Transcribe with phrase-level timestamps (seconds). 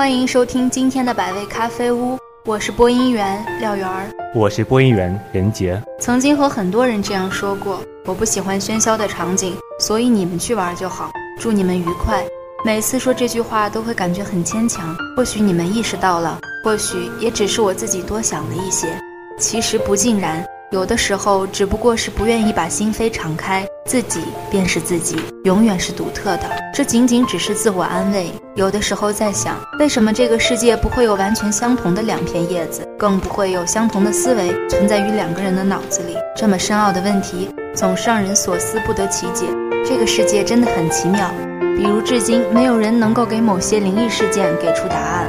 [0.00, 5.78] 欢迎收听今天的百味咖啡屋，我是播音员廖媛儿，我是播音员任杰。
[6.00, 12.24] 曾经和很多人这样说过，我不喜欢喧嚣的场景，所以你们去玩就好，祝你们愉快。
[12.64, 18.98] 每次说这句话都会感觉很牵强，或许你们意识到了，或许也只是我自己多想了一些，
[19.38, 20.42] 其实不尽然。
[20.70, 26.44] 有的时候只不过是不愿意把心扉敞开，自己便是自己，永远是独特的。
[26.72, 28.30] 这仅仅只是自我安慰。
[28.54, 36.14] 有的时候在想，为什么这个世界不会有完全相同的两片叶子，更不会有相同的思维存在于两个人的脑子里？
[36.36, 39.46] 这么深奥的问题，总是让人所思不得其解。
[39.84, 41.28] 这个世界真的很奇妙，
[41.76, 45.26] 比如至今没有人能够给某些灵异事件给出答案。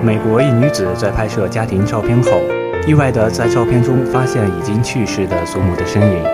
[0.00, 2.30] 美国一女子在拍摄家庭照片后。
[2.86, 6.24] 意外地在照片中发现已经去世的祖母的身影，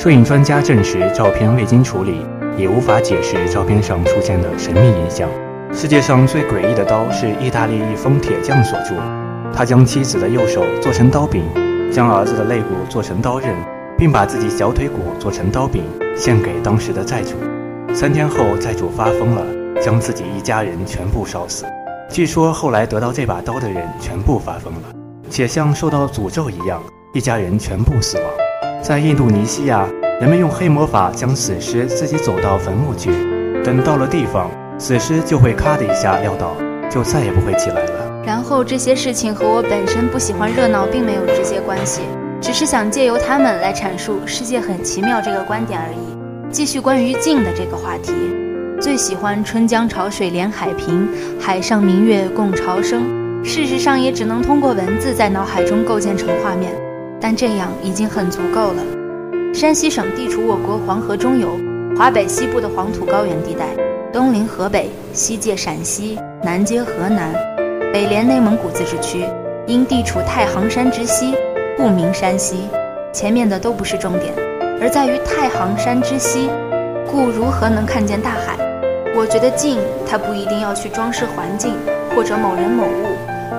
[0.00, 2.24] 摄影专家证实照片未经处理，
[2.56, 5.28] 也无法解释照片上出现的神秘影像。
[5.74, 8.94] 世界上最诡异的刀是意大利一封铁匠所铸，
[9.52, 11.44] 他将妻子的右手做成刀柄，
[11.92, 13.54] 将儿子的肋骨做成刀刃，
[13.98, 15.84] 并把自己小腿骨做成刀柄
[16.16, 17.34] 献给当时的债主。
[17.92, 19.44] 三天后，债主发疯了，
[19.82, 21.66] 将自己一家人全部烧死。
[22.08, 24.80] 据说后来得到这把刀的人全部发疯了。
[25.28, 28.24] 且像受到诅咒一样，一家人全部死亡。
[28.82, 29.86] 在印度尼西亚，
[30.20, 33.10] 人们用黑魔法将死尸自己走到坟墓去，
[33.62, 36.56] 等到了地方，死尸就会咔的一下撂倒，
[36.90, 38.22] 就再也不会起来了。
[38.24, 42.00] 然后这些事情和我本身不喜欢热闹并没有直接关系，
[42.40, 46.50] 只是想借由他们来阐述世界很奇妙这个观点而已。
[46.50, 48.14] 继续关于静的这个话题，
[48.80, 51.06] 最喜欢春江潮水连海平，
[51.38, 53.04] 海上明月共潮生。
[53.44, 56.72] 事实上，也只能通过文字在脑海中构建成画面，
[57.20, 58.82] 但这样已经很足够了。
[59.52, 61.58] 山西省地处我国黄河中游、
[61.96, 63.66] 华北西部的黄土高原地带，
[64.12, 67.32] 东临河北，西界陕西，南接河南，
[67.92, 69.24] 北连内蒙古自治区。
[69.66, 71.34] 因地处太行山之西，
[71.76, 72.68] 故名山西。
[73.12, 74.32] 前面的都不是重点，
[74.80, 76.48] 而在于太行山之西，
[77.10, 78.56] 故如何能看见大海？
[79.14, 79.78] 我觉得静，
[80.08, 81.74] 它不一定要去装饰环境，
[82.14, 83.06] 或者某人某物。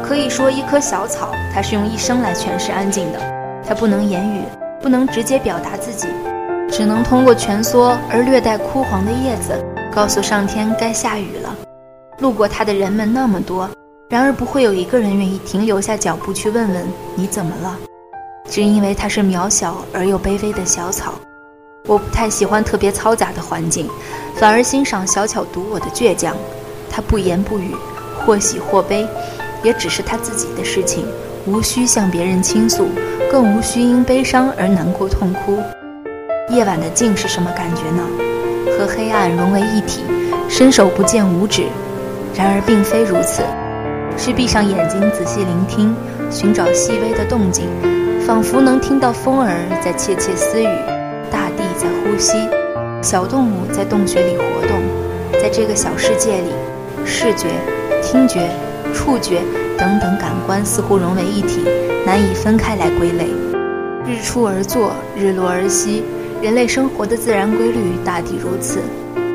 [0.01, 3.19] 可以说，一棵小草，它是用一生来诠释安静的。
[3.71, 4.43] 它不能言语，
[4.81, 6.05] 不能直接表达自己，
[6.69, 9.57] 只能通过蜷缩而略带枯黄的叶子，
[9.95, 11.55] 告诉上天该下雨了。
[12.19, 13.69] 路过它的人们那么多，
[14.09, 17.77] 然而不会有一个人愿意停留下脚步去问问你怎么了，
[18.49, 21.13] 只因为它是渺小而又卑微的小草。
[21.87, 23.87] 我不太喜欢特别嘈杂的环境，
[24.35, 26.35] 反而欣赏小巧独我的倔强。
[26.89, 27.73] 它不言不语，
[28.19, 29.07] 或喜或悲。
[29.63, 31.05] 也只是他自己的事情，
[31.45, 32.87] 无需向别人倾诉，
[33.31, 35.57] 更无需因悲伤而难过痛哭。
[36.49, 38.03] 夜晚的静是什么感觉呢？
[38.77, 40.01] 和黑暗融为一体，
[40.47, 41.63] 伸手不见五指。
[42.35, 43.41] 然而并非如此，
[44.17, 45.95] 是闭上眼睛仔细聆听，
[46.29, 47.65] 寻找细微的动静，
[48.25, 49.51] 仿佛能听到风儿
[49.83, 50.67] 在窃窃私语，
[51.31, 52.37] 大地在呼吸，
[53.01, 54.79] 小动物在洞穴里活动。
[55.41, 56.51] 在这个小世界里，
[57.05, 57.47] 视觉、
[58.03, 58.47] 听觉。
[58.93, 59.41] 触觉
[59.81, 61.59] 等等感官似乎融为一体，
[62.05, 63.25] 难以分开来归类。
[64.05, 66.03] 日出而作，日落而息，
[66.39, 68.79] 人类生活的自然规律大抵如此。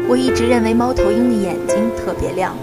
[0.09, 2.55] 我一直认为猫头鹰的眼睛特别亮，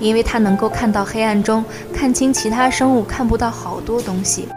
[0.00, 4.48] 因为它能够看到黑暗中看清其他生物看不到好多东西。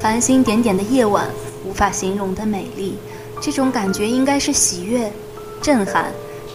[0.00, 1.26] 繁星点点的夜晚，
[1.66, 2.96] 无法形容的美丽，
[3.42, 5.12] 这种感觉应该是喜悦、
[5.60, 6.06] 震撼。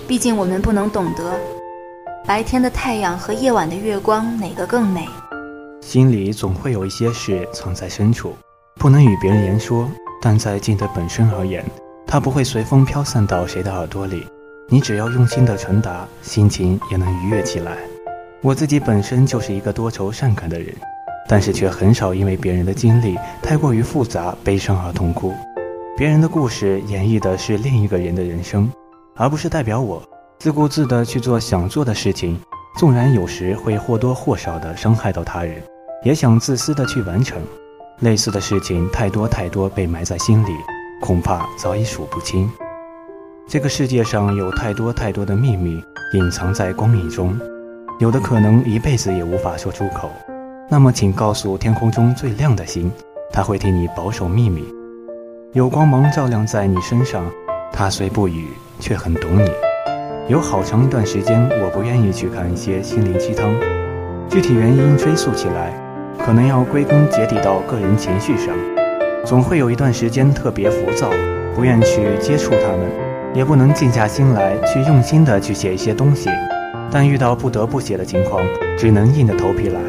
[0.07, 1.39] 毕竟我们不能懂得。
[2.25, 5.07] 白天的太阳和夜晚的月光，哪个更美？
[5.85, 8.35] 心里总会有一些事藏在深处，
[8.79, 9.87] 不能与别人言说。
[10.19, 11.63] 但在静的本身而言，
[12.07, 14.25] 它不会随风飘散到谁的耳朵里。
[14.67, 17.77] 你只要用心的传达，心情也能愉悦起来。
[18.41, 20.73] 我自己本身就是一个多愁善感的人，
[21.29, 25.31] 但是却很少因为别人的经历太过于复杂、悲伤而痛哭。
[25.95, 28.67] 别人的故事演绎的是另一个人的人生，
[29.15, 30.01] 而不是代表我。
[30.39, 32.39] 自顾自地去做想做的事情，
[32.79, 35.61] 纵然有时会或多或少地伤害到他人，
[36.05, 37.41] 也想自私的去完成。
[38.01, 40.51] 类似的事情太多太多，被埋在心里，
[41.01, 42.47] 恐怕早已数不清。
[43.47, 45.81] 这个世界上有太多太多的秘密
[46.13, 47.35] 隐藏在光影中，
[47.99, 50.11] 有的可能一辈子也无法说出口。
[50.69, 52.91] 那么，请告诉天空中最亮的星，
[53.31, 54.63] 它会替你保守秘密。
[55.53, 57.25] 有光芒照亮在你身上，
[57.71, 58.49] 它虽不语，
[58.79, 59.49] 却很懂你。
[60.27, 63.51] 有好长一段时间，我不愿意去看一些心灵鸡汤。
[64.29, 65.71] 具体原因追溯起来，
[66.25, 68.47] 可能要归根结底到个人情绪上。
[69.23, 71.11] 总会有一段时间特别浮躁，
[71.55, 72.79] 不愿去接触他们，
[73.33, 76.29] 也不能静下心来去用心的去写一些东西。
[76.89, 78.41] 但遇到不得不写的情况，
[78.75, 79.79] 只能硬着头皮来。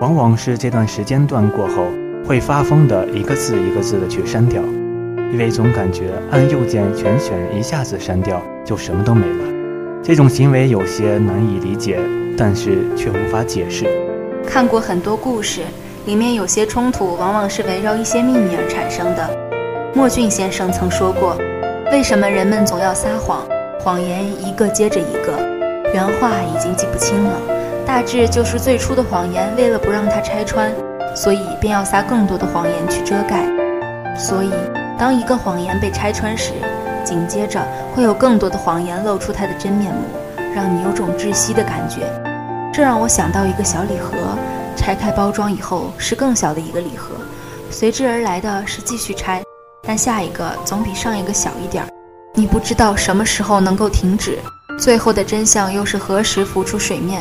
[0.00, 1.86] 往往是这段时间段过后，
[2.24, 4.60] 会发疯的一个字一个字的去删掉，
[5.32, 9.44] 因为总感觉按右键全选一下子删掉就什么都没了。
[10.02, 12.00] 这种行为有些难以理解，
[12.36, 14.07] 但是却无法解释。
[14.46, 15.62] 看过很多故事，
[16.06, 19.28] 里面有些冲突往往是围绕一些秘密而产生的。
[19.94, 21.36] 莫俊先生曾说过
[21.92, 23.46] ：“为什么人们总要撒谎？
[23.80, 25.38] 谎言一个接着一个。”
[25.94, 27.40] 原话已经记不清了，
[27.86, 30.70] 大致就是最初的谎言为了不让它拆穿，
[31.14, 33.46] 所以便要撒更多的谎言去遮盖。
[34.14, 34.50] 所以，
[34.98, 36.52] 当一个谎言被拆穿时，
[37.04, 40.02] 紧接着会有更多的谎言露出它的真面目，
[40.54, 42.00] 让你有种窒息的感觉。
[42.78, 44.16] 这让我想到一个小礼盒，
[44.76, 47.16] 拆开包装以后是更小的一个礼盒，
[47.72, 49.42] 随之而来的是继续拆，
[49.82, 51.90] 但下一个总比上一个小一点儿。
[52.34, 54.38] 你不知道什么时候能够停止，
[54.78, 57.20] 最后的真相又是何时浮出水面？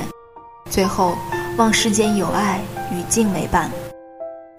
[0.70, 1.18] 最后，
[1.58, 2.62] 望世间有爱
[2.92, 3.68] 与静为伴。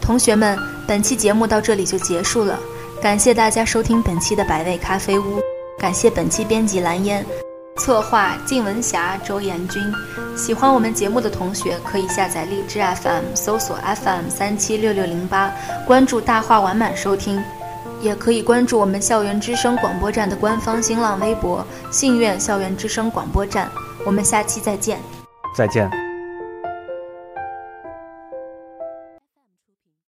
[0.00, 2.58] 同学们，本期节目到这里就结束了。
[3.00, 5.40] 感谢大家收听本期的百味咖啡屋，
[5.78, 7.24] 感谢本期编辑蓝烟，
[7.88, 9.82] 策划靳文霞、周延军。
[10.36, 15.50] 喜欢我们节目的同学可以下载荔枝 FM，搜索 FM 三七六六零八，
[15.86, 17.42] 关注大话完满收听，
[18.02, 23.70] 也可以关注我们校园之声广播站的官方新浪微博“信苑校园之声广播站”。
[24.04, 25.00] 我们下期再见，
[25.56, 26.07] 再见。